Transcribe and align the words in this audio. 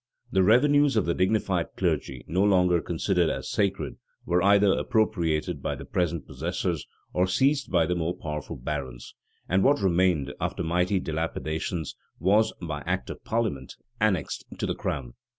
The 0.31 0.41
revenues 0.41 0.95
of 0.97 1.05
the 1.05 1.13
dignified 1.13 1.75
clergy, 1.77 2.25
no 2.27 2.43
longer 2.43 2.81
considered 2.81 3.29
as 3.29 3.51
sacred, 3.51 3.97
were 4.25 4.41
either 4.41 4.71
appropriated 4.73 5.61
by 5.61 5.75
the 5.75 5.85
present 5.85 6.25
possessors, 6.25 6.87
or 7.13 7.27
seized 7.27 7.69
by 7.71 7.85
the 7.85 7.93
more 7.93 8.17
powerful 8.17 8.55
barons; 8.55 9.13
and 9.47 9.63
what 9.63 9.79
remained, 9.79 10.33
after 10.41 10.63
mighty 10.63 10.99
dilapidations, 10.99 11.93
was, 12.17 12.51
by 12.63 12.81
act 12.87 13.11
of 13.11 13.23
parliament, 13.23 13.75
annexed 13.99 14.43
to 14.57 14.65
the 14.65 14.73
crown. 14.73 15.13